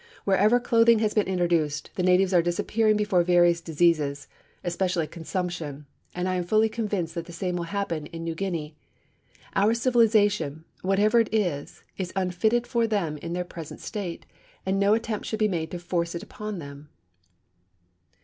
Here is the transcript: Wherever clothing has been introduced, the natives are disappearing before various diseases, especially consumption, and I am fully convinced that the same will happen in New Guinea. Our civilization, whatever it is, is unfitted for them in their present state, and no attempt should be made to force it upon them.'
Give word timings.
Wherever 0.25 0.59
clothing 0.59 0.97
has 0.97 1.13
been 1.13 1.27
introduced, 1.27 1.91
the 1.93 2.01
natives 2.01 2.33
are 2.33 2.41
disappearing 2.41 2.97
before 2.97 3.21
various 3.21 3.61
diseases, 3.61 4.27
especially 4.63 5.05
consumption, 5.05 5.85
and 6.15 6.27
I 6.27 6.33
am 6.33 6.43
fully 6.43 6.69
convinced 6.69 7.13
that 7.13 7.25
the 7.25 7.31
same 7.31 7.55
will 7.55 7.65
happen 7.65 8.07
in 8.07 8.23
New 8.23 8.33
Guinea. 8.33 8.75
Our 9.55 9.75
civilization, 9.75 10.65
whatever 10.81 11.19
it 11.19 11.31
is, 11.31 11.83
is 11.99 12.11
unfitted 12.15 12.65
for 12.65 12.87
them 12.87 13.17
in 13.19 13.33
their 13.33 13.45
present 13.45 13.79
state, 13.79 14.25
and 14.65 14.79
no 14.79 14.95
attempt 14.95 15.27
should 15.27 15.37
be 15.37 15.47
made 15.47 15.69
to 15.69 15.77
force 15.77 16.15
it 16.15 16.23
upon 16.23 16.57
them.' 16.57 16.89